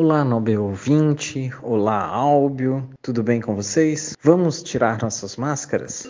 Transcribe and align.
Olá, 0.00 0.22
nobre 0.24 0.56
ouvinte. 0.56 1.52
Olá, 1.60 2.06
Álbio. 2.06 2.88
Tudo 3.02 3.20
bem 3.20 3.40
com 3.40 3.56
vocês? 3.56 4.16
Vamos 4.22 4.62
tirar 4.62 5.02
nossas 5.02 5.34
máscaras? 5.34 6.06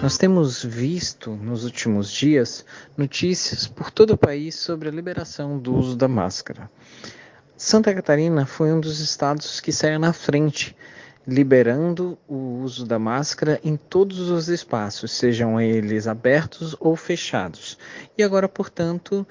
Nós 0.00 0.16
temos 0.16 0.62
visto 0.62 1.32
nos 1.32 1.64
últimos 1.64 2.12
dias 2.12 2.64
notícias 2.96 3.66
por 3.66 3.90
todo 3.90 4.12
o 4.12 4.16
país 4.16 4.54
sobre 4.54 4.88
a 4.88 4.92
liberação 4.92 5.58
do 5.58 5.74
uso 5.74 5.96
da 5.96 6.06
máscara. 6.06 6.70
Santa 7.56 7.92
Catarina 7.92 8.46
foi 8.46 8.72
um 8.72 8.78
dos 8.78 9.00
estados 9.00 9.58
que 9.58 9.72
saiu 9.72 9.98
na 9.98 10.12
frente, 10.12 10.76
liberando 11.26 12.16
o 12.28 12.60
uso 12.62 12.86
da 12.86 13.00
máscara 13.00 13.58
em 13.64 13.76
todos 13.76 14.30
os 14.30 14.46
espaços, 14.46 15.10
sejam 15.10 15.60
eles 15.60 16.06
abertos 16.06 16.76
ou 16.78 16.94
fechados. 16.94 17.76
E 18.16 18.22
agora, 18.22 18.48
portanto, 18.48 19.26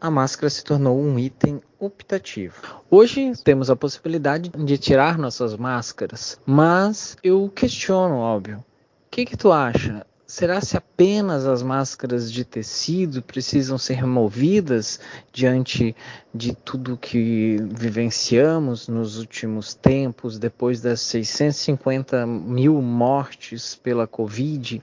a 0.00 0.10
máscara 0.10 0.48
se 0.48 0.62
tornou 0.62 1.00
um 1.00 1.18
item 1.18 1.60
optativo. 1.78 2.54
Hoje 2.90 3.32
temos 3.42 3.70
a 3.70 3.76
possibilidade 3.76 4.50
de 4.50 4.78
tirar 4.78 5.18
nossas 5.18 5.56
máscaras, 5.56 6.38
mas 6.46 7.16
eu 7.22 7.50
questiono, 7.54 8.16
óbvio. 8.16 8.58
O 8.58 9.10
que, 9.10 9.24
que 9.24 9.36
tu 9.36 9.50
acha? 9.52 10.06
Será 10.26 10.60
se 10.60 10.76
apenas 10.76 11.46
as 11.46 11.62
máscaras 11.62 12.30
de 12.30 12.44
tecido 12.44 13.22
precisam 13.22 13.78
ser 13.78 13.94
removidas 13.94 15.00
diante 15.32 15.96
de 16.34 16.54
tudo 16.54 16.98
que 16.98 17.56
vivenciamos 17.70 18.88
nos 18.88 19.16
últimos 19.16 19.72
tempos, 19.72 20.38
depois 20.38 20.82
das 20.82 21.00
650 21.00 22.26
mil 22.26 22.74
mortes 22.82 23.74
pela 23.74 24.06
Covid? 24.06 24.82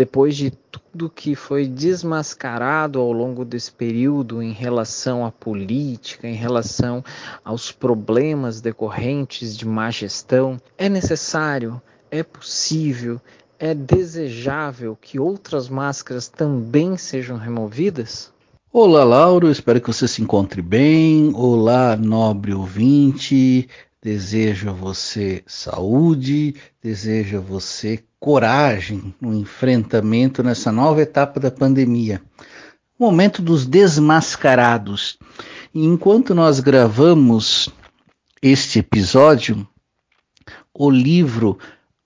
Depois 0.00 0.34
de 0.34 0.50
tudo 0.50 1.10
que 1.10 1.34
foi 1.34 1.66
desmascarado 1.66 2.98
ao 2.98 3.12
longo 3.12 3.44
desse 3.44 3.70
período 3.70 4.42
em 4.42 4.50
relação 4.50 5.26
à 5.26 5.30
política, 5.30 6.26
em 6.26 6.34
relação 6.34 7.04
aos 7.44 7.70
problemas 7.70 8.62
decorrentes 8.62 9.54
de 9.54 9.68
má 9.68 9.90
gestão, 9.90 10.58
é 10.78 10.88
necessário, 10.88 11.82
é 12.10 12.22
possível, 12.22 13.20
é 13.58 13.74
desejável 13.74 14.96
que 14.98 15.20
outras 15.20 15.68
máscaras 15.68 16.28
também 16.28 16.96
sejam 16.96 17.36
removidas? 17.36 18.32
Olá, 18.72 19.04
Lauro, 19.04 19.50
espero 19.50 19.82
que 19.82 19.92
você 19.92 20.08
se 20.08 20.22
encontre 20.22 20.62
bem. 20.62 21.30
Olá, 21.34 21.94
nobre 21.94 22.54
ouvinte. 22.54 23.68
Desejo 24.02 24.70
a 24.70 24.72
você 24.72 25.42
saúde, 25.46 26.54
desejo 26.82 27.36
a 27.36 27.40
você 27.40 28.02
coragem 28.20 29.14
no 29.18 29.34
enfrentamento 29.34 30.42
nessa 30.42 30.70
nova 30.70 31.00
etapa 31.00 31.40
da 31.40 31.50
pandemia. 31.50 32.20
Momento 32.98 33.40
dos 33.40 33.66
desmascarados. 33.66 35.18
E 35.74 35.82
enquanto 35.86 36.34
nós 36.34 36.60
gravamos 36.60 37.70
este 38.42 38.80
episódio, 38.80 39.66
o 40.74 40.90
livro 40.90 41.58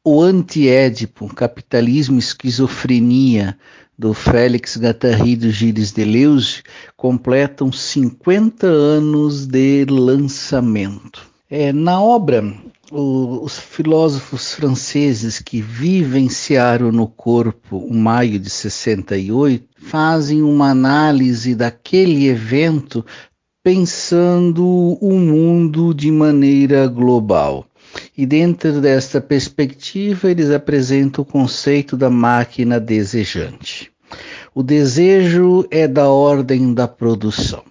O 0.05 0.23
Antiédipo, 0.23 1.35
Capitalismo 1.35 2.17
e 2.17 2.21
Esquizofrenia, 2.21 3.59
do 3.99 4.13
Félix 4.15 4.77
Gattari 4.77 5.39
Gilles 5.51 5.93
Deleuze, 5.93 6.63
completam 6.97 7.73
50 7.73 8.67
anos 8.67 9.47
de 9.47 9.85
lançamento. 9.85 11.34
É, 11.57 11.73
na 11.73 12.03
obra, 12.03 12.53
o, 12.91 13.45
os 13.45 13.57
filósofos 13.57 14.55
franceses 14.55 15.39
que 15.39 15.61
vivenciaram 15.63 16.91
no 16.91 17.07
corpo 17.07 17.77
o 17.77 17.95
maio 17.95 18.41
de 18.41 18.51
68 18.51 19.65
fazem 19.77 20.43
uma 20.43 20.71
análise 20.71 21.55
daquele 21.55 22.27
evento 22.27 23.07
pensando 23.63 24.67
o 25.01 25.13
mundo 25.13 25.95
de 25.95 26.11
maneira 26.11 26.89
global. 26.89 27.65
E 28.19 28.27
dentro 28.27 28.81
desta 28.81 29.21
perspectiva, 29.21 30.29
eles 30.29 30.51
apresentam 30.51 31.23
o 31.23 31.25
conceito 31.25 31.97
da 31.97 32.11
máquina 32.11 32.81
desejante. 32.81 33.93
O 34.53 34.61
desejo 34.61 35.65
é 35.71 35.87
da 35.87 36.09
ordem 36.09 36.75
da 36.75 36.89
produção. 36.89 37.63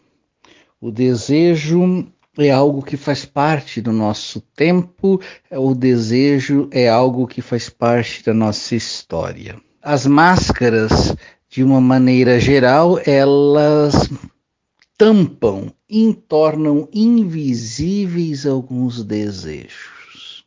O 0.80 0.90
desejo 0.90 2.08
é 2.38 2.50
algo 2.50 2.82
que 2.82 2.98
faz 2.98 3.26
parte 3.26 3.80
do 3.80 3.92
nosso 3.92 4.42
tempo, 4.56 5.22
o 5.52 5.76
desejo 5.76 6.68
é 6.72 6.90
algo 6.90 7.28
que 7.28 7.42
faz 7.42 7.70
parte 7.70 8.24
da 8.24 8.34
nossa 8.34 8.76
história. 8.76 9.60
As 9.82 10.08
máscaras, 10.08 11.16
de 11.48 11.64
uma 11.64 11.80
maneira 11.80 12.40
geral, 12.40 13.00
elas 13.06 14.10
tampam 14.98 15.72
e 15.88 16.14
tornam 16.14 16.88
invisíveis 16.92 18.46
alguns 18.46 19.04
desejos. 19.04 20.44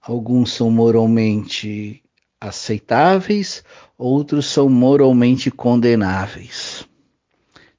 Alguns 0.00 0.52
são 0.52 0.70
moralmente 0.70 2.00
aceitáveis, 2.40 3.64
outros 3.98 4.46
são 4.46 4.68
moralmente 4.68 5.50
condenáveis. 5.50 6.86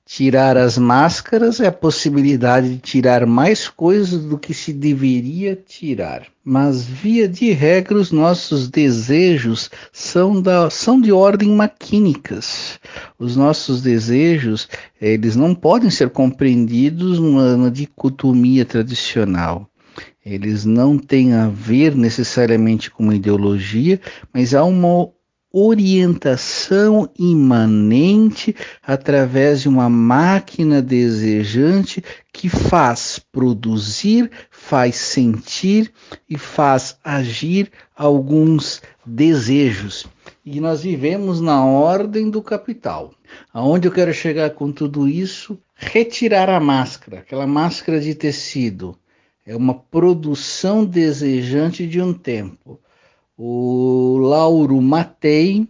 Tirar 0.09 0.55
as 0.55 0.77
máscaras 0.77 1.59
é 1.59 1.67
a 1.67 1.71
possibilidade 1.71 2.69
de 2.69 2.77
tirar 2.77 3.25
mais 3.25 3.67
coisas 3.67 4.23
do 4.23 4.37
que 4.37 4.53
se 4.53 4.71
deveria 4.71 5.53
tirar. 5.53 6.27
Mas, 6.41 6.85
via 6.85 7.27
de 7.27 7.51
regra, 7.51 7.97
os 7.97 8.09
nossos 8.09 8.69
desejos 8.69 9.69
são, 9.91 10.41
da, 10.41 10.69
são 10.69 11.01
de 11.01 11.11
ordem 11.11 11.49
maquínicas. 11.49 12.79
Os 13.19 13.35
nossos 13.35 13.81
desejos, 13.81 14.69
eles 14.99 15.35
não 15.35 15.53
podem 15.53 15.89
ser 15.89 16.09
compreendidos 16.09 17.19
numa, 17.19 17.57
numa 17.57 17.69
dicotomia 17.69 18.63
tradicional. 18.63 19.69
Eles 20.25 20.63
não 20.63 20.97
têm 20.97 21.33
a 21.33 21.49
ver 21.49 21.93
necessariamente 21.93 22.89
com 22.89 23.03
uma 23.03 23.15
ideologia, 23.15 23.99
mas 24.33 24.53
há 24.53 24.63
uma 24.63 25.09
orientação 25.59 27.09
imanente 27.17 28.55
através 28.85 29.61
de 29.61 29.67
uma 29.67 29.89
máquina 29.89 30.83
desejante 30.83 32.03
que 32.31 32.47
faz 32.47 33.19
produzir, 33.31 34.29
faz 34.51 34.97
sentir 34.97 35.91
e 36.29 36.37
faz 36.37 36.97
agir 37.03 37.71
alguns 37.95 38.83
desejos. 39.03 40.05
E 40.45 40.61
nós 40.61 40.83
vivemos 40.83 41.41
na 41.41 41.65
ordem 41.65 42.29
do 42.29 42.43
capital. 42.43 43.11
Aonde 43.51 43.87
eu 43.87 43.91
quero 43.91 44.13
chegar 44.13 44.51
com 44.51 44.71
tudo 44.71 45.07
isso? 45.07 45.57
Retirar 45.73 46.51
a 46.51 46.59
máscara, 46.59 47.19
aquela 47.19 47.47
máscara 47.47 47.99
de 47.99 48.13
tecido. 48.13 48.95
É 49.43 49.55
uma 49.55 49.73
produção 49.73 50.85
desejante 50.85 51.87
de 51.87 51.99
um 51.99 52.13
tempo 52.13 52.79
o 53.37 54.17
Lauro 54.17 54.81
Matei, 54.81 55.67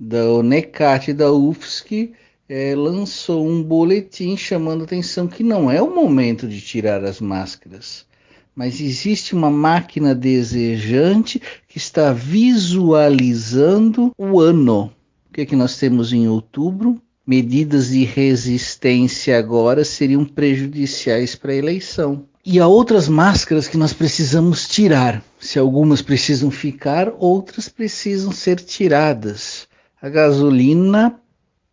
da 0.00 0.32
Unecat 0.32 1.10
e 1.10 1.14
da 1.14 1.30
UFSC, 1.30 2.12
é, 2.48 2.74
lançou 2.74 3.46
um 3.46 3.62
boletim 3.62 4.36
chamando 4.36 4.84
atenção 4.84 5.26
que 5.26 5.44
não 5.44 5.70
é 5.70 5.82
o 5.82 5.94
momento 5.94 6.48
de 6.48 6.62
tirar 6.62 7.04
as 7.04 7.20
máscaras, 7.20 8.06
mas 8.54 8.80
existe 8.80 9.34
uma 9.34 9.50
máquina 9.50 10.14
desejante 10.14 11.42
que 11.68 11.76
está 11.76 12.12
visualizando 12.12 14.10
o 14.16 14.40
ano. 14.40 14.90
O 15.28 15.34
que, 15.34 15.42
é 15.42 15.46
que 15.46 15.54
nós 15.54 15.76
temos 15.78 16.12
em 16.12 16.26
outubro? 16.26 17.00
Medidas 17.26 17.90
de 17.90 18.04
resistência 18.04 19.38
agora 19.38 19.84
seriam 19.84 20.24
prejudiciais 20.24 21.34
para 21.34 21.52
a 21.52 21.56
eleição. 21.56 22.24
E 22.50 22.58
há 22.58 22.66
outras 22.66 23.10
máscaras 23.10 23.68
que 23.68 23.76
nós 23.76 23.92
precisamos 23.92 24.66
tirar. 24.66 25.22
Se 25.38 25.58
algumas 25.58 26.00
precisam 26.00 26.50
ficar, 26.50 27.12
outras 27.18 27.68
precisam 27.68 28.32
ser 28.32 28.56
tiradas. 28.56 29.68
A 30.00 30.08
gasolina 30.08 31.20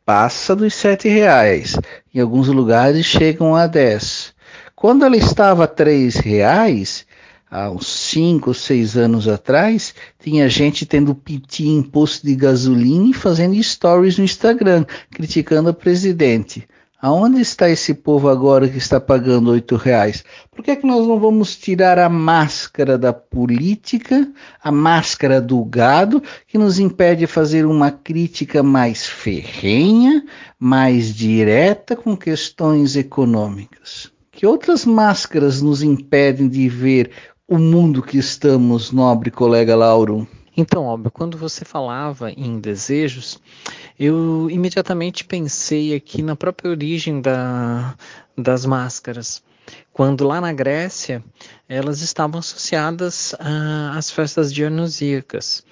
passa 0.05 0.53
dos 0.53 0.73
sete 0.73 1.07
reais. 1.07 1.77
Em 2.13 2.19
alguns 2.19 2.49
lugares 2.49 3.05
chegam 3.05 3.55
a 3.55 3.67
dez. 3.67 4.33
Quando 4.75 5.05
ela 5.05 5.15
estava 5.15 5.63
a 5.63 5.67
três 5.67 6.17
reais, 6.17 7.05
há 7.49 7.71
uns 7.71 7.87
cinco 7.87 8.49
ou 8.49 8.53
seis 8.53 8.97
anos 8.97 9.29
atrás, 9.29 9.95
tinha 10.19 10.49
gente 10.49 10.85
tendo 10.85 11.15
piti 11.15 11.69
em 11.69 11.81
posto 11.81 12.27
de 12.27 12.35
gasolina 12.35 13.11
e 13.11 13.13
fazendo 13.13 13.63
stories 13.63 14.17
no 14.17 14.25
Instagram, 14.25 14.85
criticando 15.09 15.69
o 15.69 15.73
presidente. 15.73 16.67
Aonde 17.05 17.39
está 17.39 17.69
esse 17.69 17.93
povo 17.93 18.27
agora 18.27 18.67
que 18.67 18.79
está 18.79 18.99
pagando 18.99 19.51
oito 19.51 19.75
reais? 19.75 20.23
Por 20.49 20.65
que, 20.65 20.71
é 20.71 20.75
que 20.75 20.87
nós 20.87 21.05
não 21.05 21.19
vamos 21.19 21.55
tirar 21.55 21.99
a 21.99 22.09
máscara 22.09 22.97
da 22.97 23.13
política, 23.13 24.27
a 24.59 24.71
máscara 24.71 25.39
do 25.39 25.63
gado, 25.63 26.19
que 26.47 26.57
nos 26.57 26.79
impede 26.79 27.19
de 27.19 27.27
fazer 27.27 27.63
uma 27.67 27.91
crítica 27.91 28.63
mais 28.63 29.05
ferrenha, 29.05 30.25
mais 30.57 31.13
direta 31.13 31.95
com 31.95 32.17
questões 32.17 32.95
econômicas? 32.95 34.11
Que 34.31 34.47
outras 34.47 34.83
máscaras 34.83 35.61
nos 35.61 35.83
impedem 35.83 36.49
de 36.49 36.67
ver 36.67 37.11
o 37.47 37.59
mundo 37.59 38.01
que 38.01 38.17
estamos, 38.17 38.91
nobre 38.91 39.29
colega 39.29 39.75
Lauro? 39.75 40.27
Então, 40.57 40.85
óbvio, 40.85 41.11
quando 41.11 41.37
você 41.37 41.65
falava 41.65 42.31
em 42.31 42.59
desejos, 42.59 43.39
eu 43.99 44.49
imediatamente 44.49 45.23
pensei 45.23 45.95
aqui 45.95 46.21
na 46.21 46.35
própria 46.35 46.69
origem 46.69 47.21
da, 47.21 47.95
das 48.37 48.65
máscaras. 48.65 49.41
Quando 49.91 50.27
lá 50.27 50.41
na 50.41 50.51
Grécia 50.51 51.23
elas 51.67 52.01
estavam 52.01 52.39
associadas 52.39 53.33
às 53.95 54.11
festas 54.11 54.53
dionisíacas. 54.53 55.63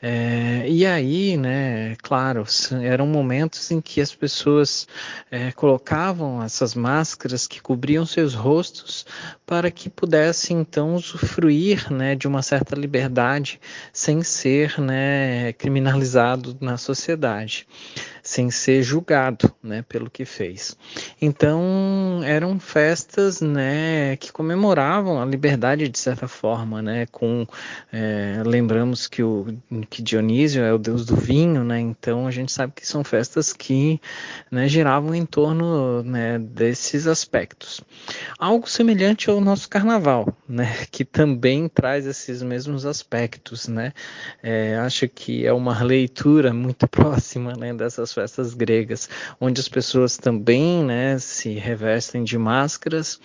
É, 0.00 0.64
e 0.68 0.86
aí, 0.86 1.36
né, 1.36 1.96
claro, 2.02 2.44
eram 2.82 3.06
momentos 3.06 3.70
em 3.72 3.80
que 3.80 4.00
as 4.00 4.14
pessoas 4.14 4.86
é, 5.28 5.50
colocavam 5.50 6.40
essas 6.42 6.74
máscaras 6.74 7.48
que 7.48 7.60
cobriam 7.60 8.06
seus 8.06 8.32
rostos 8.32 9.04
para 9.44 9.72
que 9.72 9.90
pudessem 9.90 10.60
então 10.60 10.94
usufruir, 10.94 11.92
né, 11.92 12.14
de 12.14 12.28
uma 12.28 12.42
certa 12.42 12.76
liberdade 12.76 13.60
sem 13.92 14.22
ser, 14.22 14.80
né, 14.80 15.52
criminalizado 15.54 16.56
na 16.60 16.76
sociedade 16.76 17.66
sem 18.28 18.50
ser 18.50 18.82
julgado, 18.82 19.50
né, 19.62 19.82
pelo 19.88 20.10
que 20.10 20.26
fez. 20.26 20.76
Então 21.20 22.20
eram 22.22 22.60
festas, 22.60 23.40
né, 23.40 24.16
que 24.16 24.30
comemoravam 24.30 25.18
a 25.18 25.24
liberdade 25.24 25.88
de 25.88 25.98
certa 25.98 26.28
forma, 26.28 26.82
né, 26.82 27.06
com 27.10 27.46
é, 27.90 28.42
lembramos 28.44 29.06
que 29.06 29.22
o 29.22 29.46
que 29.88 30.02
Dionísio 30.02 30.62
é 30.62 30.70
o 30.70 30.76
deus 30.76 31.06
do 31.06 31.16
vinho, 31.16 31.64
né, 31.64 31.80
então 31.80 32.26
a 32.26 32.30
gente 32.30 32.52
sabe 32.52 32.74
que 32.76 32.86
são 32.86 33.02
festas 33.02 33.54
que, 33.54 33.98
né, 34.50 34.68
giravam 34.68 35.14
em 35.14 35.24
torno, 35.24 36.02
né, 36.02 36.38
desses 36.38 37.06
aspectos. 37.06 37.80
Algo 38.38 38.68
semelhante 38.68 39.30
ao 39.30 39.40
nosso 39.40 39.70
carnaval, 39.70 40.36
né, 40.46 40.84
que 40.90 41.02
também 41.02 41.66
traz 41.66 42.04
esses 42.04 42.42
mesmos 42.42 42.84
aspectos, 42.84 43.68
né. 43.68 43.94
É, 44.42 44.76
acho 44.76 45.08
que 45.08 45.46
é 45.46 45.52
uma 45.52 45.82
leitura 45.82 46.52
muito 46.52 46.86
próxima, 46.92 47.54
né, 47.54 47.72
dessas 47.72 48.17
festas 48.18 48.52
gregas, 48.52 49.08
onde 49.40 49.60
as 49.60 49.68
pessoas 49.68 50.16
também 50.16 50.82
né, 50.82 51.18
se 51.18 51.50
revestem 51.50 52.24
de 52.24 52.36
máscaras 52.36 53.20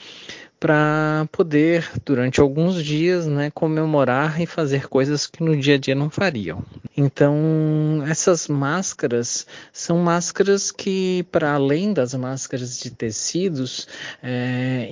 para 0.60 1.28
poder, 1.32 1.90
durante 2.06 2.40
alguns 2.40 2.82
dias, 2.82 3.26
né, 3.26 3.52
comemorar 3.52 4.40
e 4.40 4.46
fazer 4.46 4.88
coisas 4.88 5.28
que 5.28 5.44
no 5.44 5.58
dia 5.58 5.76
a 5.76 5.78
dia 5.78 5.96
não 5.96 6.10
fariam. 6.10 6.64
Então, 6.96 8.02
essas 8.08 8.48
máscaras 8.48 9.46
são 9.74 9.98
máscaras 9.98 10.72
que, 10.72 11.26
para 11.32 11.54
além 11.54 11.92
das 11.92 12.14
máscaras 12.14 12.80
de 12.80 12.92
tecidos, 12.92 13.88
é, 14.22 14.88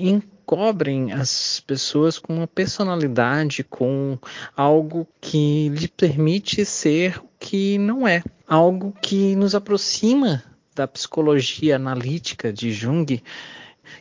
encobrem 0.51 1.13
as 1.13 1.61
pessoas 1.65 2.19
com 2.19 2.35
uma 2.35 2.47
personalidade, 2.47 3.63
com 3.63 4.17
algo 4.55 5.07
que 5.21 5.69
lhe 5.69 5.87
permite 5.87 6.65
ser 6.65 7.17
o 7.19 7.29
que 7.39 7.77
não 7.77 8.05
é, 8.05 8.21
algo 8.45 8.93
que 9.01 9.33
nos 9.37 9.55
aproxima 9.55 10.43
da 10.75 10.85
psicologia 10.85 11.77
analítica 11.77 12.51
de 12.51 12.73
Jung, 12.73 13.23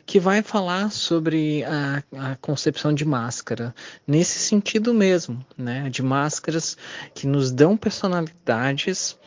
que 0.05 0.19
vai 0.19 0.41
falar 0.41 0.91
sobre 0.91 1.63
a, 1.63 2.03
a, 2.17 2.35
concepção 2.37 2.93
de 2.93 3.05
máscara, 3.05 3.73
nesse 4.05 4.39
sentido 4.39 4.93
mesmo, 4.93 5.45
né, 5.57 5.89
de 5.89 6.01
máscaras 6.01 6.77
que 7.13 7.27
nos 7.27 7.51
dão 7.51 7.77
personalidades 7.77 9.17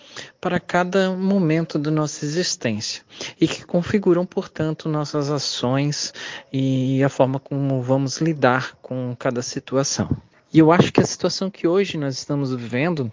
para 0.40 0.60
cada 0.60 1.10
momento 1.10 1.78
da 1.78 1.90
nossa 1.90 2.24
existência 2.24 3.02
e 3.40 3.48
que 3.48 3.64
configuram, 3.64 4.24
portanto, 4.24 4.88
nossas 4.88 5.30
ações 5.30 6.12
e 6.52 7.02
a 7.02 7.08
forma 7.08 7.40
como 7.40 7.82
vamos 7.82 8.20
lidar 8.20 8.76
com 8.80 9.14
cada 9.18 9.42
situação. 9.42 10.08
E 10.52 10.58
eu 10.58 10.70
acho 10.70 10.92
que 10.92 11.00
a 11.00 11.06
situação 11.06 11.50
que 11.50 11.66
hoje 11.66 11.98
nós 11.98 12.16
estamos 12.16 12.54
vivendo 12.54 13.10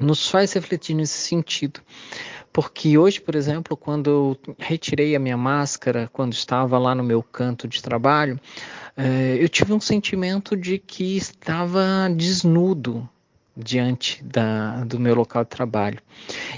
nos 0.00 0.28
faz 0.28 0.52
refletir 0.52 0.94
nesse 0.94 1.18
sentido. 1.18 1.80
Porque 2.52 2.98
hoje, 2.98 3.20
por 3.20 3.36
exemplo, 3.36 3.76
quando 3.76 4.10
eu 4.10 4.54
retirei 4.58 5.14
a 5.14 5.20
minha 5.20 5.36
máscara, 5.36 6.10
quando 6.12 6.32
estava 6.32 6.78
lá 6.78 6.94
no 6.94 7.04
meu 7.04 7.22
canto 7.22 7.68
de 7.68 7.80
trabalho, 7.80 8.40
eh, 8.96 9.36
eu 9.38 9.48
tive 9.48 9.72
um 9.72 9.80
sentimento 9.80 10.56
de 10.56 10.78
que 10.78 11.16
estava 11.16 12.08
desnudo 12.14 13.08
diante 13.56 14.22
da, 14.24 14.84
do 14.84 14.98
meu 14.98 15.14
local 15.14 15.44
de 15.44 15.50
trabalho. 15.50 15.98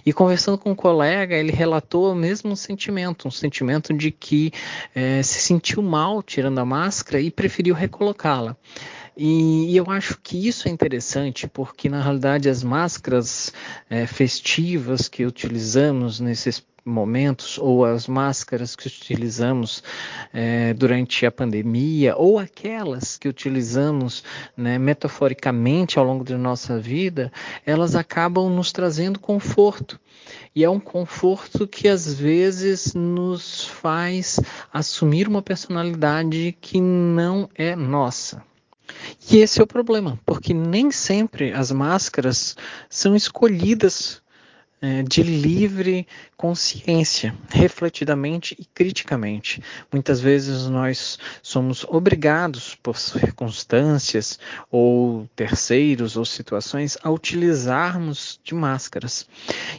E 0.04 0.12
conversando 0.12 0.56
com 0.56 0.70
um 0.70 0.74
colega, 0.74 1.36
ele 1.36 1.52
relatou 1.52 2.12
o 2.12 2.14
mesmo 2.14 2.56
sentimento, 2.56 3.28
um 3.28 3.30
sentimento 3.30 3.92
de 3.92 4.10
que 4.10 4.52
eh, 4.94 5.22
se 5.22 5.40
sentiu 5.40 5.82
mal 5.82 6.22
tirando 6.22 6.58
a 6.58 6.64
máscara 6.64 7.20
e 7.20 7.30
preferiu 7.30 7.74
recolocá-la. 7.74 8.56
E, 9.16 9.72
e, 9.72 9.76
eu 9.76 9.90
acho 9.90 10.18
que 10.22 10.48
isso 10.48 10.68
é 10.68 10.70
interessante 10.70 11.46
porque, 11.46 11.88
na 11.88 12.02
realidade, 12.02 12.48
as 12.48 12.62
máscaras 12.62 13.52
é, 13.90 14.06
festivas 14.06 15.08
que 15.08 15.26
utilizamos 15.26 16.18
nesses 16.18 16.64
momentos, 16.84 17.58
ou 17.58 17.84
as 17.84 18.06
máscaras 18.06 18.74
que 18.74 18.86
utilizamos 18.86 19.82
é, 20.32 20.74
durante 20.74 21.24
a 21.24 21.30
pandemia, 21.30 22.16
ou 22.16 22.38
aquelas 22.38 23.16
que 23.16 23.28
utilizamos 23.28 24.24
né, 24.56 24.78
metaforicamente 24.78 25.98
ao 25.98 26.04
longo 26.04 26.24
da 26.24 26.36
nossa 26.36 26.78
vida, 26.78 27.30
elas 27.64 27.94
acabam 27.94 28.50
nos 28.50 28.72
trazendo 28.72 29.20
conforto. 29.20 30.00
E 30.54 30.64
é 30.64 30.70
um 30.70 30.80
conforto 30.80 31.66
que 31.66 31.88
às 31.88 32.12
vezes 32.12 32.94
nos 32.94 33.64
faz 33.64 34.40
assumir 34.72 35.28
uma 35.28 35.42
personalidade 35.42 36.56
que 36.60 36.80
não 36.80 37.48
é 37.54 37.76
nossa. 37.76 38.42
E 39.30 39.38
esse 39.38 39.60
é 39.60 39.64
o 39.64 39.66
problema, 39.66 40.18
porque 40.24 40.54
nem 40.54 40.90
sempre 40.90 41.52
as 41.52 41.70
máscaras 41.70 42.56
são 42.88 43.14
escolhidas 43.16 44.21
de 45.08 45.22
livre 45.22 46.06
consciência, 46.36 47.32
refletidamente 47.48 48.56
e 48.58 48.64
criticamente. 48.64 49.62
Muitas 49.92 50.20
vezes 50.20 50.66
nós 50.66 51.20
somos 51.40 51.84
obrigados 51.84 52.74
por 52.74 52.98
circunstâncias 52.98 54.40
ou 54.68 55.28
terceiros 55.36 56.16
ou 56.16 56.24
situações 56.24 56.98
a 57.00 57.10
utilizarmos 57.10 58.40
de 58.42 58.56
máscaras. 58.56 59.24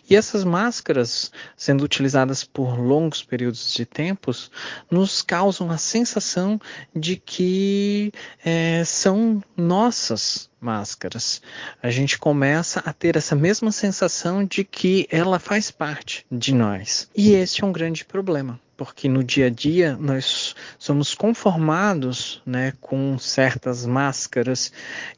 E 0.10 0.16
essas 0.16 0.46
máscaras, 0.46 1.34
sendo 1.58 1.84
utilizadas 1.84 2.46
por 2.46 2.80
longos 2.80 3.22
períodos 3.22 3.74
de 3.74 3.86
tempos, 3.86 4.50
nos 4.90 5.22
causam 5.22 5.70
a 5.70 5.78
sensação 5.78 6.60
de 6.96 7.18
que 7.18 8.14
é, 8.44 8.84
são 8.86 9.44
nossas 9.58 10.50
máscaras, 10.64 11.42
a 11.82 11.92
gente 11.92 12.18
começa 12.18 12.80
a 12.86 12.94
ter 12.94 13.16
essa 13.16 13.36
mesma 13.36 13.72
sensação 13.72 14.44
de 14.44 14.64
que 14.64 15.08
ela 15.12 15.38
faz 15.38 15.70
parte 15.70 16.26
de 16.32 16.54
nós. 16.54 17.10
E 17.16 17.34
esse 17.34 17.62
é 17.62 17.66
um 17.66 17.72
grande 17.72 18.06
problema 18.06 18.60
porque 18.76 19.08
no 19.08 19.24
dia 19.24 19.48
a 19.48 19.50
dia 19.50 19.98
nós 20.00 20.56
somos 20.78 21.14
conformados 21.14 22.42
né, 22.46 22.74
com 22.82 23.18
certas 23.18 23.86
máscaras. 23.86 24.72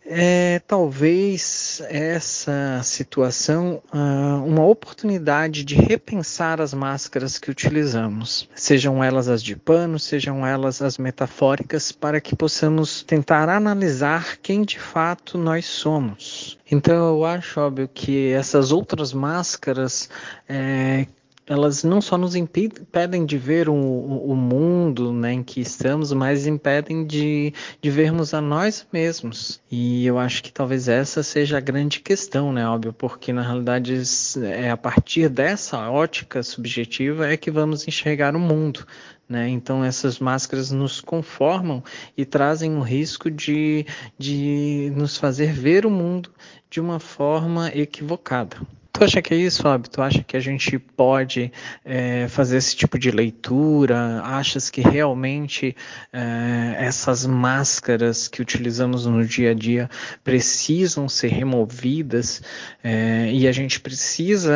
É, 0.06 0.60
talvez 0.68 1.82
essa 1.90 2.82
situação 2.84 3.82
uh, 3.94 4.46
uma 4.46 4.66
oportunidade 4.66 5.64
de 5.64 5.76
repensar 5.76 6.62
as 6.62 6.74
máscaras 6.74 7.40
que 7.40 7.50
utilizamos, 7.50 8.48
sejam 8.54 9.04
elas 9.04 9.28
as 9.28 9.42
de 9.42 9.56
pano, 9.56 9.98
sejam 9.98 10.46
elas 10.46 10.82
as 10.82 10.98
metafóricas, 10.98 11.92
para 11.92 12.22
que 12.22 12.36
possamos 12.36 13.04
tentar 13.04 13.50
analisar 13.50 14.38
quem 14.38 14.64
de 14.64 14.80
fato 14.80 15.38
nós 15.38 15.66
somos. 15.66 16.58
Então 16.70 16.96
eu 16.96 17.26
acho 17.26 17.60
óbvio 17.60 17.88
que 17.88 18.32
essas 18.32 18.72
outras 18.72 19.14
máscaras 19.14 20.10
é, 20.48 21.08
elas 21.48 21.84
não 21.84 22.02
só 22.02 22.18
nos 22.18 22.36
impedem 22.36 23.26
de 23.26 23.38
ver 23.38 23.70
o, 23.70 23.76
o 23.76 24.36
mundo 24.36 25.14
né, 25.14 25.34
em 25.34 25.44
que 25.44 25.62
estamos, 25.62 26.12
mas 26.12 26.48
impedem 26.48 27.06
de, 27.06 27.54
de 27.80 27.90
vermos 27.92 28.34
a 28.34 28.42
nós 28.42 28.86
mesmos. 28.92 29.62
E 29.72 30.06
eu 30.06 30.18
acho 30.18 30.42
que 30.42 30.52
talvez 30.52 30.88
essa 30.88 31.22
seja 31.22 31.58
a 31.58 31.62
grande 31.62 32.00
questão, 32.00 32.52
né, 32.52 32.68
óbvio, 32.68 32.94
porque 32.94 33.32
na 33.32 33.44
realidade 33.44 34.02
é 34.44 34.72
a 34.72 34.78
partir 34.78 35.30
dessa 35.30 35.90
ótica 35.90 36.42
subjetiva 36.42 37.28
é 37.28 37.38
que 37.38 37.52
vamos 37.52 37.88
enxergar 37.88 38.36
o 38.36 38.40
mundo. 38.40 38.86
Né? 39.28 39.50
Então 39.50 39.84
essas 39.84 40.20
máscaras 40.20 40.72
nos 40.72 41.02
conformam 41.02 41.84
e 42.16 42.26
trazem 42.26 42.76
o 42.76 42.82
risco 42.82 43.30
de, 43.30 43.86
de 44.18 44.92
nos 44.96 45.18
fazer 45.18 45.52
ver 45.52 45.86
o 45.86 45.92
mundo 45.92 46.32
de 46.70 46.80
uma 46.80 47.00
forma 47.00 47.70
equivocada. 47.70 48.58
Tu 48.96 49.04
acha 49.04 49.22
que 49.22 49.34
é 49.34 49.38
isso, 49.38 49.62
Fábio? 49.62 49.92
Tu 49.92 50.02
acha 50.02 50.24
que 50.24 50.38
a 50.38 50.40
gente 50.40 50.80
pode 50.80 51.52
é, 51.84 52.30
fazer 52.30 52.56
esse 52.56 52.74
tipo 52.74 52.98
de 52.98 53.12
leitura? 53.12 54.22
Achas 54.24 54.70
que 54.70 54.80
realmente 54.80 55.76
é, 56.14 56.78
essas 56.80 57.26
máscaras 57.26 58.30
que 58.30 58.42
utilizamos 58.42 59.06
no 59.06 59.26
dia 59.26 59.52
a 59.52 59.54
dia 59.54 59.90
precisam 60.24 61.10
ser 61.10 61.28
removidas 61.28 62.42
é, 62.82 63.30
e 63.34 63.46
a 63.50 63.52
gente 63.52 63.82
precisa 63.82 64.56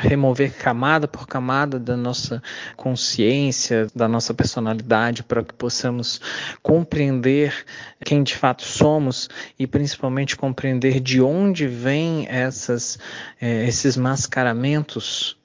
remover 0.00 0.54
camada 0.54 1.06
por 1.06 1.28
camada 1.28 1.78
da 1.78 1.98
nossa 1.98 2.42
consciência, 2.78 3.88
da 3.94 4.08
nossa 4.08 4.32
personalidade, 4.32 5.22
para 5.22 5.44
que 5.44 5.52
possamos 5.52 6.18
compreender 6.62 7.52
quem 8.02 8.22
de 8.22 8.34
fato 8.34 8.62
somos 8.62 9.28
e 9.58 9.66
principalmente 9.66 10.34
compreender 10.34 10.98
de 10.98 11.20
onde 11.20 11.66
vêm 11.66 12.26
essas 12.30 12.98
é, 13.40 13.66
esses 13.66 13.96
mascaramentos? 13.96 15.36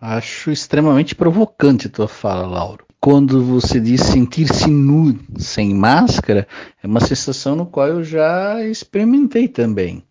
Acho 0.00 0.50
extremamente 0.50 1.14
provocante 1.14 1.86
a 1.86 1.90
tua 1.90 2.08
fala, 2.08 2.46
Lauro. 2.46 2.86
Quando 3.00 3.42
você 3.42 3.80
diz 3.80 4.02
sentir-se 4.02 4.68
nu 4.70 5.18
sem 5.38 5.74
máscara, 5.74 6.46
é 6.82 6.86
uma 6.86 7.00
sensação 7.00 7.56
no 7.56 7.66
qual 7.66 7.88
eu 7.88 8.04
já 8.04 8.62
experimentei 8.64 9.48
também. 9.48 10.02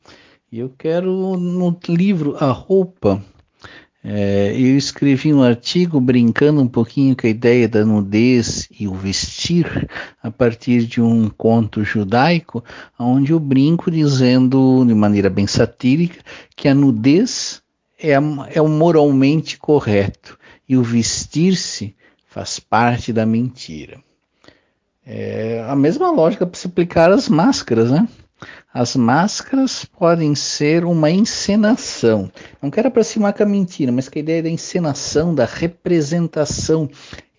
E 0.51 0.59
eu 0.59 0.73
quero 0.75 1.37
no 1.37 1.77
livro 1.87 2.35
A 2.39 2.51
Roupa 2.51 3.23
é, 4.01 4.53
eu 4.53 4.77
escrevi 4.77 5.33
um 5.33 5.43
artigo 5.43 5.99
brincando 5.99 6.61
um 6.61 6.67
pouquinho 6.67 7.15
com 7.17 7.27
a 7.27 7.29
ideia 7.29 7.67
da 7.67 7.83
nudez 7.83 8.69
e 8.71 8.87
o 8.87 8.93
vestir 8.93 9.89
a 10.23 10.31
partir 10.31 10.85
de 10.85 11.01
um 11.01 11.29
conto 11.29 11.83
judaico, 11.83 12.63
onde 12.97 13.33
eu 13.33 13.39
brinco 13.39 13.91
dizendo 13.91 14.85
de 14.85 14.93
maneira 14.93 15.29
bem 15.29 15.45
satírica 15.45 16.21
que 16.55 16.69
a 16.69 16.73
nudez 16.73 17.61
é, 18.01 18.13
é 18.53 18.61
o 18.61 18.69
moralmente 18.69 19.57
correto 19.57 20.39
e 20.67 20.77
o 20.77 20.83
vestir-se 20.83 21.93
faz 22.25 22.57
parte 22.57 23.11
da 23.11 23.25
mentira. 23.25 24.01
É 25.05 25.65
a 25.67 25.75
mesma 25.75 26.09
lógica 26.09 26.45
para 26.45 26.57
se 26.57 26.67
aplicar 26.67 27.11
às 27.11 27.27
máscaras, 27.27 27.91
né? 27.91 28.07
As 28.73 28.95
máscaras 28.95 29.83
podem 29.83 30.35
ser 30.35 30.85
uma 30.85 31.09
encenação. 31.09 32.31
Não 32.61 32.69
quero 32.69 32.87
aproximar 32.87 33.33
com 33.33 33.43
a 33.43 33.45
mentira, 33.45 33.91
mas 33.91 34.07
com 34.07 34.17
a 34.17 34.21
ideia 34.21 34.43
da 34.43 34.49
encenação, 34.49 35.33
da 35.33 35.45
representação. 35.45 36.89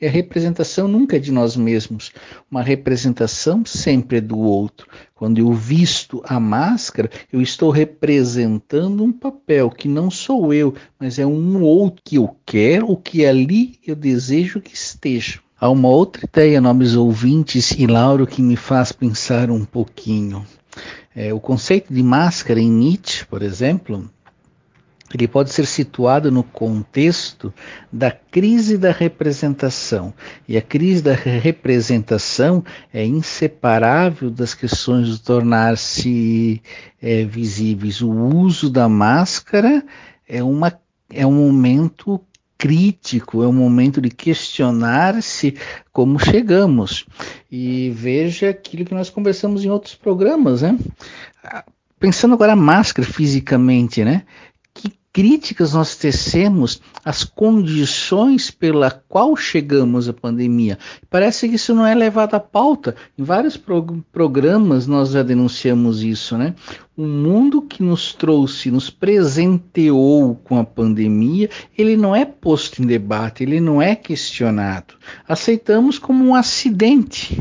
E 0.01 0.07
a 0.07 0.11
representação 0.11 0.89
nunca 0.89 1.17
é 1.17 1.19
de 1.19 1.31
nós 1.31 1.57
mesmos. 1.57 2.11
Uma 2.51 2.63
representação 2.63 3.65
sempre 3.67 4.17
é 4.17 4.21
do 4.21 4.39
outro. 4.39 4.89
Quando 5.15 5.39
eu 5.39 5.53
visto 5.53 6.23
a 6.25 6.41
máscara, 6.41 7.11
eu 7.31 7.43
estou 7.43 7.71
representando 7.71 9.05
um 9.05 9.13
papel 9.13 9.71
que 9.71 9.89
não 9.89 10.11
sou 10.11 10.55
eu, 10.55 10.75
mas 10.99 11.19
é 11.19 11.27
um 11.27 11.63
outro 11.63 12.03
que 12.03 12.17
eu 12.17 12.35
quero, 12.47 12.91
o 12.91 12.97
que 12.97 13.27
ali 13.27 13.79
eu 13.87 13.95
desejo 13.95 14.61
que 14.61 14.75
esteja. 14.75 15.41
Há 15.61 15.69
uma 15.69 15.89
outra 15.89 16.25
ideia, 16.25 16.59
nobres 16.59 16.95
ouvintes 16.95 17.71
e 17.73 17.87
Lauro, 17.87 18.27
que 18.27 18.41
me 18.41 18.57
faz 18.57 18.93
pensar 18.93 19.51
um 19.51 19.63
pouquinho. 19.63 20.47
É, 21.15 21.33
o 21.35 21.41
conceito 21.41 21.93
de 21.93 22.03
máscara 22.03 22.61
em 22.61 22.71
Nietzsche, 22.71 23.27
por 23.27 23.43
exemplo, 23.43 24.09
ele 25.13 25.27
pode 25.27 25.51
ser 25.51 25.67
situado 25.67 26.31
no 26.31 26.45
contexto 26.45 27.53
da 27.93 28.13
crise 28.13 28.79
da 28.79 28.93
representação. 28.93 30.15
E 30.47 30.57
a 30.57 30.63
crise 30.63 31.03
da 31.03 31.15
representação 31.15 32.65
é 32.93 33.05
inseparável 33.05 34.31
das 34.31 34.55
questões 34.55 35.09
de 35.09 35.21
tornar-se 35.21 36.63
é, 37.03 37.25
visíveis. 37.25 38.01
O 38.01 38.11
uso 38.13 38.71
da 38.71 38.89
máscara 38.89 39.85
é, 40.29 40.45
uma, 40.45 40.73
é 41.13 41.27
um 41.27 41.33
momento 41.33 42.21
crítico, 42.61 43.43
é 43.43 43.49
um 43.49 43.55
momento 43.55 44.03
de 44.03 44.11
questionar-se 44.11 45.57
como 45.91 46.19
chegamos. 46.19 47.07
E 47.51 47.89
veja 47.97 48.51
aquilo 48.51 48.85
que 48.85 48.93
nós 48.93 49.09
conversamos 49.09 49.65
em 49.65 49.71
outros 49.71 49.95
programas, 49.95 50.61
né? 50.61 50.79
Pensando 51.99 52.35
agora 52.35 52.53
a 52.53 52.57
máscara 52.57 53.09
fisicamente, 53.09 54.05
né? 54.05 54.25
Críticas 55.13 55.73
nós 55.73 55.97
tecemos 55.97 56.81
às 57.05 57.25
condições 57.25 58.51
pela 58.51 58.91
qual 58.91 59.35
chegamos 59.35 60.09
à 60.09 60.13
pandemia. 60.13 60.79
Parece 61.09 61.49
que 61.49 61.57
isso 61.57 61.75
não 61.75 61.85
é 61.85 61.95
levado 61.95 62.35
à 62.35 62.41
pauta. 62.41 62.95
Em 63.19 63.25
vários 63.25 63.57
pro 63.57 64.05
programas 64.13 64.87
nós 64.87 65.11
já 65.11 65.23
denunciamos 65.23 66.03
isso, 66.03 66.37
né? 66.39 66.55
O 66.97 67.03
mundo 67.03 67.63
que 67.63 67.83
nos 67.83 68.13
trouxe, 68.13 68.71
nos 68.71 68.91
presenteou 68.91 70.37
com 70.45 70.59
a 70.59 70.65
pandemia, 70.65 71.49
ele 71.77 71.97
não 71.97 72.15
é 72.15 72.25
posto 72.25 72.83
em 72.83 72.87
debate, 72.87 73.43
ele 73.43 73.59
não 73.59 73.81
é 73.81 73.97
questionado. 73.97 74.95
Aceitamos 75.27 75.99
como 75.99 76.25
um 76.25 76.35
acidente. 76.35 77.41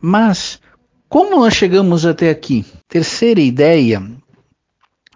Mas 0.00 0.60
como 1.08 1.40
nós 1.40 1.54
chegamos 1.54 2.04
até 2.04 2.30
aqui? 2.30 2.64
Terceira 2.88 3.40
ideia 3.40 4.02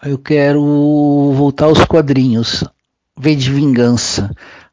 eu 0.05 0.19
quero 0.19 0.63
voltar 1.35 1.67
aos 1.67 1.85
quadrinhos. 1.85 2.63
V 3.17 3.35
de 3.35 3.51
Vingança, 3.51 4.31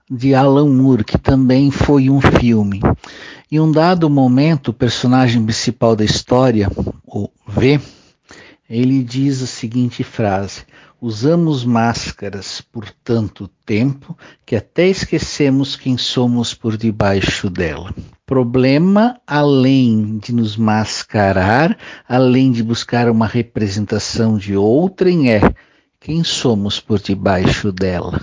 de 0.09 0.33
Alan 0.33 0.67
Moore, 0.67 1.05
que 1.05 1.17
também 1.17 1.71
foi 1.71 2.09
um 2.09 2.19
filme. 2.19 2.81
Em 3.49 3.59
um 3.59 3.71
dado 3.71 4.09
momento, 4.09 4.69
o 4.69 4.73
personagem 4.73 5.43
principal 5.43 5.95
da 5.95 6.03
história, 6.03 6.69
o 7.05 7.29
V, 7.47 7.79
ele 8.69 9.03
diz 9.03 9.41
a 9.41 9.47
seguinte 9.47 10.03
frase: 10.03 10.63
Usamos 11.03 11.65
máscaras 11.65 12.61
por 12.61 12.87
tanto 13.03 13.47
tempo 13.65 14.15
que 14.45 14.55
até 14.55 14.87
esquecemos 14.87 15.75
quem 15.75 15.97
somos 15.97 16.53
por 16.53 16.77
debaixo 16.77 17.49
dela. 17.49 17.91
Problema, 18.23 19.19
além 19.25 20.19
de 20.19 20.31
nos 20.31 20.55
mascarar, 20.55 21.75
além 22.07 22.51
de 22.51 22.61
buscar 22.61 23.09
uma 23.09 23.25
representação 23.25 24.37
de 24.37 24.55
outrem, 24.55 25.31
é 25.31 25.41
quem 25.99 26.23
somos 26.23 26.79
por 26.79 26.99
debaixo 26.99 27.71
dela. 27.71 28.21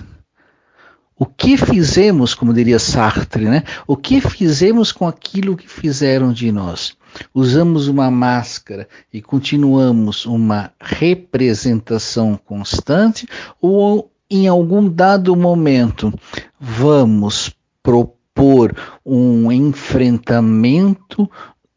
O 1.16 1.26
que 1.26 1.56
fizemos, 1.56 2.32
como 2.32 2.54
diria 2.54 2.78
Sartre, 2.78 3.46
né? 3.46 3.64
O 3.88 3.96
que 3.96 4.20
fizemos 4.20 4.92
com 4.92 5.08
aquilo 5.08 5.56
que 5.56 5.66
fizeram 5.66 6.32
de 6.32 6.52
nós? 6.52 6.96
Usamos 7.34 7.88
uma 7.88 8.10
máscara 8.10 8.88
e 9.12 9.20
continuamos 9.22 10.26
uma 10.26 10.72
representação 10.80 12.36
constante 12.36 13.26
ou 13.60 14.10
em 14.30 14.46
algum 14.46 14.88
dado 14.88 15.34
momento 15.34 16.12
vamos 16.60 17.54
propor 17.82 18.76
um 19.04 19.50
enfrentamento 19.50 21.30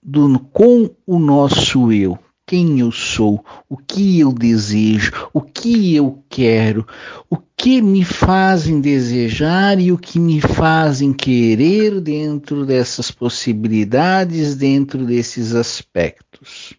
do, 0.04 0.40
com 0.52 0.90
o 1.06 1.20
nosso 1.20 1.92
eu? 1.92 2.18
Quem 2.52 2.82
eu 2.82 2.92
sou, 2.92 3.42
o 3.70 3.78
que 3.78 4.20
eu 4.20 4.34
desejo, 4.34 5.14
o 5.34 5.40
que 5.40 5.96
eu 5.96 6.22
quero, 6.28 6.86
o 7.30 7.38
que 7.38 7.82
me 7.82 8.04
fazem 8.04 8.82
desejar 8.82 9.80
e 9.80 9.90
o 9.90 9.98
que 9.98 10.20
me 10.20 10.42
fazem 10.42 11.14
querer 11.14 12.02
dentro 12.02 12.66
dessas 12.66 13.10
possibilidades, 13.10 14.54
dentro 14.58 15.06
desses 15.06 15.56
aspectos. 15.56 16.74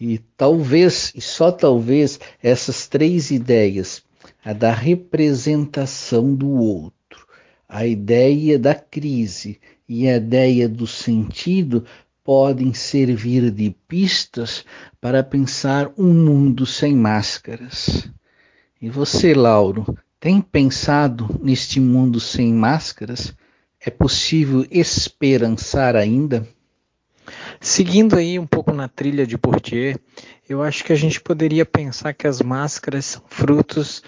E 0.00 0.18
talvez, 0.36 1.12
e 1.12 1.20
só 1.20 1.50
talvez, 1.50 2.20
essas 2.40 2.86
três 2.86 3.32
ideias, 3.32 4.00
a 4.44 4.52
da 4.52 4.72
representação 4.72 6.32
do 6.32 6.50
outro, 6.50 7.26
a 7.68 7.84
ideia 7.84 8.60
da 8.60 8.76
crise 8.76 9.58
e 9.88 10.08
a 10.08 10.18
ideia 10.18 10.68
do 10.68 10.86
sentido, 10.86 11.84
podem 12.24 12.72
servir 12.72 13.50
de 13.50 13.76
pistas 13.86 14.64
para 14.98 15.22
pensar 15.22 15.92
um 15.98 16.12
mundo 16.14 16.64
sem 16.64 16.96
máscaras. 16.96 18.08
E 18.80 18.88
você, 18.88 19.34
Lauro, 19.34 19.86
tem 20.18 20.40
pensado 20.40 21.38
neste 21.42 21.78
mundo 21.78 22.18
sem 22.18 22.52
máscaras? 22.54 23.34
É 23.78 23.90
possível 23.90 24.66
esperançar 24.70 25.94
ainda? 25.94 26.48
Seguindo 27.60 28.16
aí 28.16 28.38
um 28.38 28.46
pouco 28.46 28.72
na 28.72 28.88
trilha 28.88 29.26
de 29.26 29.36
Bourdieu, 29.36 29.98
eu 30.48 30.62
acho 30.62 30.82
que 30.82 30.92
a 30.94 30.96
gente 30.96 31.20
poderia 31.20 31.66
pensar 31.66 32.14
que 32.14 32.26
as 32.26 32.40
máscaras 32.40 33.04
são 33.04 33.22
frutos 33.28 34.02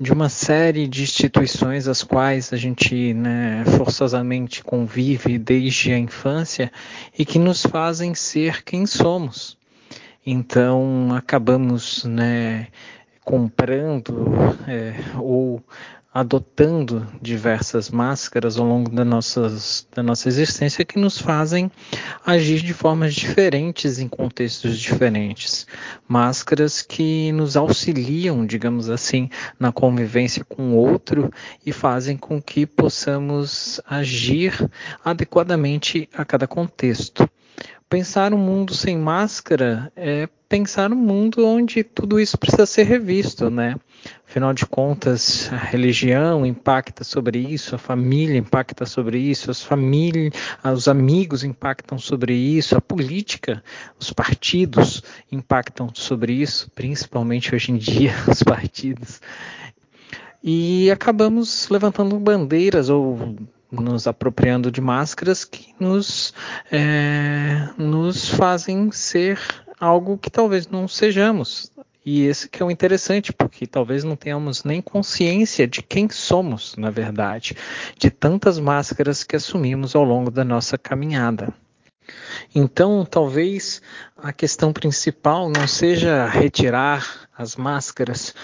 de 0.00 0.14
uma 0.14 0.30
série 0.30 0.88
de 0.88 1.02
instituições 1.02 1.86
às 1.86 2.02
quais 2.02 2.54
a 2.54 2.56
gente 2.56 3.12
né, 3.12 3.62
forçosamente 3.76 4.64
convive 4.64 5.36
desde 5.36 5.92
a 5.92 5.98
infância 5.98 6.72
e 7.18 7.22
que 7.26 7.38
nos 7.38 7.62
fazem 7.62 8.14
ser 8.14 8.64
quem 8.64 8.86
somos. 8.86 9.58
Então 10.24 11.14
acabamos 11.14 12.04
né, 12.04 12.68
comprando 13.22 14.26
é, 14.66 14.94
ou 15.18 15.62
adotando 16.12 17.06
diversas 17.22 17.88
máscaras 17.88 18.56
ao 18.58 18.66
longo 18.66 18.90
da, 18.90 19.04
nossas, 19.04 19.86
da 19.94 20.02
nossa 20.02 20.28
existência 20.28 20.84
que 20.84 20.98
nos 20.98 21.18
fazem 21.18 21.70
agir 22.26 22.60
de 22.62 22.74
formas 22.74 23.14
diferentes 23.14 24.00
em 24.00 24.08
contextos 24.08 24.76
diferentes. 24.78 25.68
Máscaras 26.08 26.82
que 26.82 27.30
nos 27.30 27.56
auxiliam, 27.56 28.44
digamos 28.44 28.90
assim, 28.90 29.30
na 29.58 29.70
convivência 29.70 30.44
com 30.44 30.72
o 30.72 30.76
outro 30.76 31.32
e 31.64 31.72
fazem 31.72 32.16
com 32.16 32.42
que 32.42 32.66
possamos 32.66 33.80
agir 33.88 34.68
adequadamente 35.04 36.08
a 36.12 36.24
cada 36.24 36.46
contexto. 36.46 37.28
Pensar 37.88 38.32
um 38.32 38.38
mundo 38.38 38.74
sem 38.74 38.96
máscara 38.96 39.92
é 39.96 40.28
pensar 40.48 40.92
um 40.92 40.96
mundo 40.96 41.46
onde 41.46 41.84
tudo 41.84 42.18
isso 42.18 42.36
precisa 42.36 42.66
ser 42.66 42.84
revisto, 42.84 43.50
né? 43.50 43.76
Afinal 44.26 44.54
de 44.54 44.64
contas, 44.64 45.52
a 45.52 45.56
religião 45.56 46.46
impacta 46.46 47.02
sobre 47.02 47.38
isso, 47.38 47.74
a 47.74 47.78
família 47.78 48.38
impacta 48.38 48.86
sobre 48.86 49.18
isso, 49.18 49.50
as 49.50 49.60
famílias, 49.60 50.32
os 50.62 50.86
amigos 50.86 51.42
impactam 51.42 51.98
sobre 51.98 52.32
isso, 52.32 52.76
a 52.76 52.80
política, 52.80 53.62
os 53.98 54.12
partidos 54.12 55.02
impactam 55.32 55.90
sobre 55.92 56.32
isso, 56.32 56.70
principalmente 56.74 57.52
hoje 57.54 57.72
em 57.72 57.76
dia 57.76 58.14
os 58.28 58.42
partidos. 58.42 59.20
E 60.42 60.90
acabamos 60.90 61.68
levantando 61.68 62.18
bandeiras 62.18 62.88
ou 62.88 63.36
nos 63.70 64.06
apropriando 64.06 64.70
de 64.70 64.80
máscaras 64.80 65.44
que 65.44 65.74
nos, 65.78 66.32
é, 66.70 67.68
nos 67.76 68.28
fazem 68.28 68.90
ser 68.90 69.40
algo 69.78 70.18
que 70.18 70.30
talvez 70.30 70.68
não 70.68 70.86
sejamos. 70.86 71.70
E 72.12 72.26
esse 72.26 72.48
que 72.48 72.60
é 72.60 72.66
o 72.66 72.72
interessante, 72.72 73.32
porque 73.32 73.68
talvez 73.68 74.02
não 74.02 74.16
tenhamos 74.16 74.64
nem 74.64 74.82
consciência 74.82 75.64
de 75.64 75.80
quem 75.80 76.10
somos, 76.10 76.74
na 76.76 76.90
verdade, 76.90 77.56
de 77.96 78.10
tantas 78.10 78.58
máscaras 78.58 79.22
que 79.22 79.36
assumimos 79.36 79.94
ao 79.94 80.02
longo 80.02 80.28
da 80.28 80.42
nossa 80.42 80.76
caminhada. 80.76 81.54
Então, 82.52 83.06
talvez 83.08 83.80
a 84.16 84.32
questão 84.32 84.72
principal 84.72 85.48
não 85.48 85.68
seja 85.68 86.26
retirar 86.26 87.28
as 87.38 87.54
máscaras, 87.54 88.34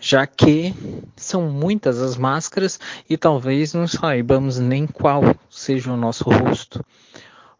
já 0.00 0.24
que 0.24 0.72
são 1.16 1.50
muitas 1.50 1.98
as 1.98 2.16
máscaras 2.16 2.78
e 3.08 3.16
talvez 3.16 3.74
não 3.74 3.88
saibamos 3.88 4.60
nem 4.60 4.86
qual 4.86 5.34
seja 5.50 5.92
o 5.92 5.96
nosso 5.96 6.30
rosto 6.30 6.80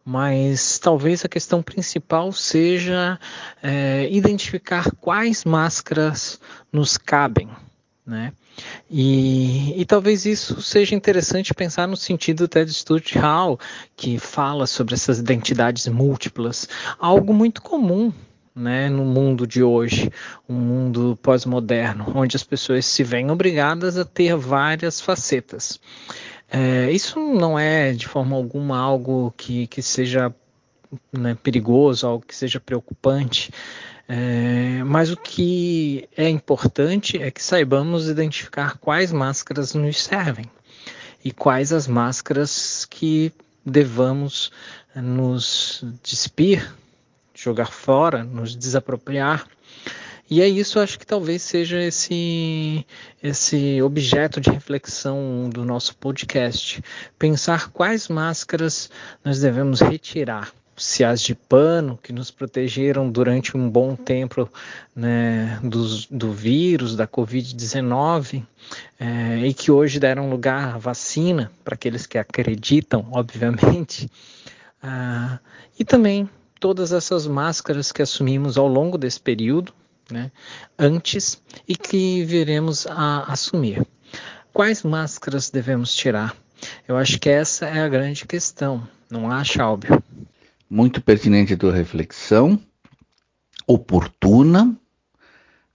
mas 0.03 0.79
talvez 0.79 1.23
a 1.23 1.29
questão 1.29 1.61
principal 1.61 2.31
seja 2.31 3.19
é, 3.61 4.07
identificar 4.11 4.91
quais 4.99 5.45
máscaras 5.45 6.39
nos 6.71 6.97
cabem, 6.97 7.49
né? 8.05 8.33
E, 8.89 9.79
e, 9.79 9.85
talvez 9.85 10.25
isso 10.25 10.61
seja 10.61 10.93
interessante 10.93 11.53
pensar 11.53 11.87
no 11.87 11.95
sentido 11.95 12.43
até 12.43 12.65
de 12.65 12.73
Stuart 12.73 13.15
Hall, 13.15 13.59
que 13.95 14.19
fala 14.19 14.67
sobre 14.67 14.93
essas 14.93 15.19
identidades 15.19 15.87
múltiplas, 15.87 16.67
algo 16.99 17.33
muito 17.33 17.61
comum 17.61 18.11
né, 18.53 18.89
no 18.89 19.05
mundo 19.05 19.47
de 19.47 19.63
hoje, 19.63 20.11
um 20.47 20.55
mundo 20.55 21.17
pós-moderno, 21.21 22.11
onde 22.13 22.35
as 22.35 22.43
pessoas 22.43 22.85
se 22.85 23.03
veem 23.03 23.31
obrigadas 23.31 23.97
a 23.97 24.03
ter 24.03 24.35
várias 24.35 24.99
facetas. 24.99 25.79
É, 26.53 26.91
isso 26.91 27.17
não 27.17 27.57
é 27.57 27.93
de 27.93 28.07
forma 28.07 28.35
alguma 28.35 28.77
algo 28.77 29.33
que, 29.37 29.67
que 29.67 29.81
seja 29.81 30.33
né, 31.13 31.37
perigoso, 31.41 32.05
algo 32.05 32.25
que 32.25 32.35
seja 32.35 32.59
preocupante. 32.59 33.51
É, 34.07 34.83
mas 34.83 35.09
o 35.09 35.15
que 35.15 36.09
é 36.17 36.27
importante 36.27 37.21
é 37.21 37.31
que 37.31 37.41
saibamos 37.41 38.09
identificar 38.09 38.77
quais 38.77 39.13
máscaras 39.13 39.73
nos 39.73 40.03
servem 40.03 40.45
e 41.23 41.31
quais 41.31 41.71
as 41.71 41.87
máscaras 41.87 42.83
que 42.83 43.31
devamos 43.65 44.51
nos 44.93 45.85
despir, 46.03 46.73
jogar 47.33 47.71
fora, 47.71 48.25
nos 48.25 48.53
desapropriar 48.53 49.47
e 50.31 50.41
é 50.41 50.47
isso, 50.47 50.79
acho 50.79 50.97
que 50.97 51.05
talvez 51.05 51.41
seja 51.41 51.77
esse, 51.83 52.85
esse 53.21 53.81
objeto 53.81 54.39
de 54.39 54.49
reflexão 54.49 55.49
do 55.49 55.65
nosso 55.65 55.93
podcast. 55.97 56.81
Pensar 57.19 57.69
quais 57.69 58.07
máscaras 58.07 58.89
nós 59.25 59.41
devemos 59.41 59.81
retirar. 59.81 60.53
Se 60.77 61.03
as 61.03 61.21
de 61.21 61.35
pano, 61.35 61.99
que 62.01 62.13
nos 62.13 62.31
protegeram 62.31 63.11
durante 63.11 63.57
um 63.57 63.69
bom 63.69 63.93
tempo 63.93 64.49
né, 64.95 65.59
do, 65.61 65.85
do 66.09 66.31
vírus, 66.31 66.95
da 66.95 67.05
Covid-19, 67.05 68.41
é, 68.97 69.45
e 69.45 69.53
que 69.53 69.69
hoje 69.69 69.99
deram 69.99 70.29
lugar 70.29 70.75
à 70.75 70.77
vacina, 70.77 71.51
para 71.61 71.75
aqueles 71.75 72.07
que 72.07 72.17
acreditam, 72.17 73.05
obviamente. 73.11 74.09
Ah, 74.81 75.39
e 75.77 75.83
também 75.83 76.29
todas 76.57 76.93
essas 76.93 77.27
máscaras 77.27 77.91
que 77.91 78.01
assumimos 78.01 78.57
ao 78.57 78.69
longo 78.69 78.97
desse 78.97 79.19
período, 79.19 79.73
né, 80.11 80.31
antes 80.77 81.41
e 81.67 81.75
que 81.75 82.23
viremos 82.25 82.85
a 82.87 83.31
assumir. 83.31 83.85
Quais 84.53 84.83
máscaras 84.83 85.49
devemos 85.49 85.93
tirar? 85.95 86.35
Eu 86.87 86.97
acho 86.97 87.19
que 87.19 87.29
essa 87.29 87.65
é 87.65 87.81
a 87.81 87.89
grande 87.89 88.25
questão, 88.25 88.87
não 89.09 89.31
acha, 89.31 89.63
Álbio? 89.63 90.03
Muito 90.69 91.01
pertinente 91.01 91.53
a 91.53 91.57
tua 91.57 91.73
reflexão, 91.73 92.59
oportuna, 93.65 94.75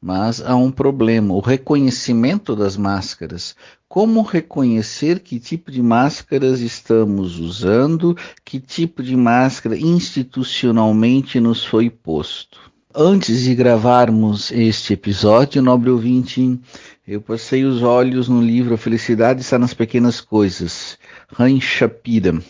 mas 0.01 0.41
há 0.41 0.55
um 0.55 0.71
problema: 0.71 1.35
o 1.35 1.41
reconhecimento 1.41 2.55
das 2.55 2.77
máscaras. 2.77 3.57
Como 3.89 4.23
reconhecer 4.23 5.21
que 5.21 5.41
tipo 5.41 5.71
de 5.71 5.83
máscaras 5.83 6.61
estamos 6.61 7.39
usando, 7.39 8.17
que 8.45 8.61
tipo 8.61 9.03
de 9.03 9.17
máscara 9.17 9.77
institucionalmente 9.77 11.41
nos 11.41 11.65
foi 11.65 11.89
posto? 11.89 12.61
Antes 12.99 13.43
de 13.43 13.55
gravarmos 13.55 14.51
este 14.51 14.95
episódio, 14.95 15.61
nobre 15.61 15.91
ouvinte, 15.91 16.59
eu 17.07 17.21
passei 17.21 17.63
os 17.63 17.83
olhos 17.83 18.27
no 18.27 18.41
livro 18.41 18.73
A 18.73 18.79
Felicidade 18.79 19.43
está 19.43 19.59
nas 19.59 19.75
Pequenas 19.75 20.19
Coisas, 20.23 20.97
Han 21.39 21.61
Shapira. 21.61 22.41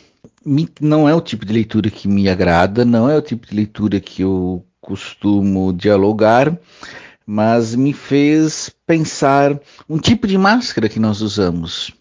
Não 0.81 1.09
é 1.09 1.13
o 1.17 1.21
tipo 1.21 1.45
de 1.45 1.53
leitura 1.53 1.91
que 1.91 2.07
me 2.07 2.29
agrada, 2.29 2.85
não 2.85 3.11
é 3.11 3.17
o 3.17 3.23
tipo 3.23 3.45
de 3.45 3.57
leitura 3.57 3.99
que 3.99 4.23
eu 4.23 4.65
costumo 4.81 5.73
dialogar, 5.73 6.57
mas 7.27 7.75
me 7.75 7.93
fez 7.93 8.71
pensar 8.87 9.59
um 9.89 9.99
tipo 9.99 10.29
de 10.29 10.39
máscara 10.39 10.89
que 10.89 11.01
nós 11.01 11.23
usamos 11.23 11.93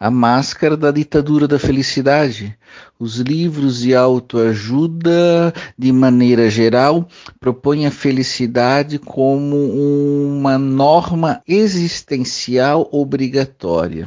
a 0.00 0.10
máscara 0.10 0.78
da 0.78 0.90
ditadura 0.90 1.46
da 1.46 1.58
felicidade. 1.58 2.56
Os 3.00 3.16
livros 3.16 3.80
de 3.80 3.94
autoajuda, 3.94 5.54
de 5.78 5.90
maneira 5.90 6.50
geral, 6.50 7.08
propõem 7.40 7.86
a 7.86 7.90
felicidade 7.90 8.98
como 8.98 9.56
uma 9.56 10.58
norma 10.58 11.40
existencial 11.48 12.86
obrigatória. 12.92 14.06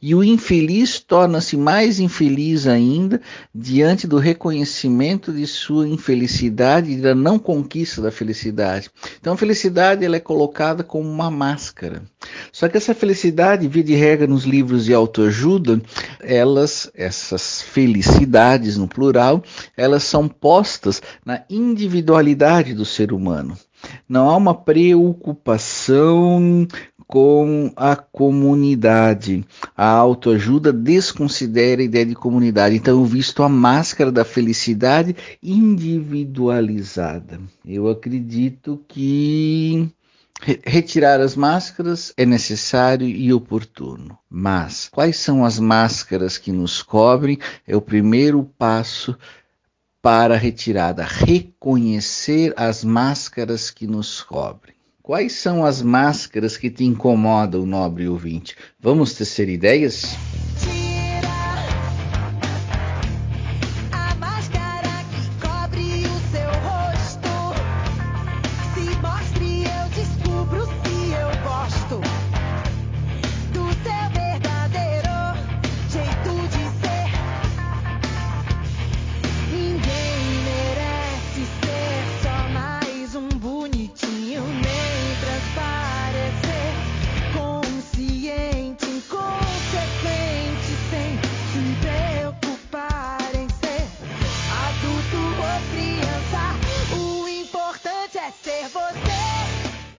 E 0.00 0.16
o 0.16 0.24
infeliz 0.24 0.98
torna-se 0.98 1.56
mais 1.56 2.00
infeliz 2.00 2.66
ainda 2.66 3.20
diante 3.54 4.06
do 4.06 4.18
reconhecimento 4.18 5.32
de 5.32 5.46
sua 5.46 5.86
infelicidade 5.86 6.90
e 6.90 6.96
da 6.96 7.14
não 7.14 7.38
conquista 7.38 8.02
da 8.02 8.10
felicidade. 8.10 8.90
Então 9.20 9.34
a 9.34 9.36
felicidade 9.36 10.04
ela 10.04 10.16
é 10.16 10.20
colocada 10.20 10.82
como 10.82 11.08
uma 11.08 11.30
máscara. 11.30 12.02
Só 12.50 12.68
que 12.68 12.76
essa 12.76 12.94
felicidade, 12.94 13.68
via 13.68 13.84
de 13.84 13.94
regra 13.94 14.26
nos 14.26 14.42
livros 14.42 14.86
de 14.86 14.94
autoajuda, 14.94 15.80
elas, 16.20 16.90
essas 16.94 17.62
felicidades 17.62 18.21
no 18.26 18.88
plural, 18.88 19.42
elas 19.76 20.04
são 20.04 20.28
postas 20.28 21.02
na 21.24 21.42
individualidade 21.48 22.74
do 22.74 22.84
ser 22.84 23.12
humano. 23.12 23.56
Não 24.08 24.30
há 24.30 24.36
uma 24.36 24.54
preocupação 24.54 26.68
com 27.12 27.70
a 27.76 27.94
comunidade. 27.94 29.44
A 29.76 29.86
autoajuda 29.86 30.72
desconsidera 30.72 31.82
a 31.82 31.84
ideia 31.84 32.06
de 32.06 32.14
comunidade. 32.14 32.76
Então, 32.76 32.98
eu 32.98 33.04
visto 33.04 33.42
a 33.42 33.50
máscara 33.50 34.10
da 34.10 34.24
felicidade 34.24 35.14
individualizada. 35.42 37.38
Eu 37.66 37.86
acredito 37.88 38.80
que 38.88 39.90
Retirar 40.64 41.20
as 41.20 41.36
máscaras 41.36 42.12
é 42.16 42.26
necessário 42.26 43.06
e 43.06 43.32
oportuno, 43.32 44.18
mas 44.28 44.88
quais 44.88 45.16
são 45.16 45.44
as 45.44 45.60
máscaras 45.60 46.36
que 46.36 46.50
nos 46.50 46.82
cobrem 46.82 47.38
é 47.66 47.76
o 47.76 47.80
primeiro 47.80 48.42
passo 48.58 49.16
para 50.02 50.34
a 50.34 50.36
retirada. 50.36 51.04
Reconhecer 51.04 52.52
as 52.56 52.82
máscaras 52.82 53.70
que 53.70 53.86
nos 53.86 54.20
cobrem. 54.20 54.74
Quais 55.00 55.32
são 55.34 55.64
as 55.64 55.80
máscaras 55.80 56.56
que 56.56 56.70
te 56.70 56.84
incomodam, 56.84 57.64
nobre 57.64 58.08
ouvinte? 58.08 58.56
Vamos 58.80 59.14
tecer 59.14 59.48
ideias? 59.48 60.16